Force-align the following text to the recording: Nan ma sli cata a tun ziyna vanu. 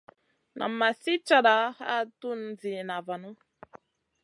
Nan 0.57 0.71
ma 0.79 0.89
sli 0.99 1.15
cata 1.27 1.57
a 1.93 1.95
tun 2.19 2.41
ziyna 2.59 2.97
vanu. 3.07 3.31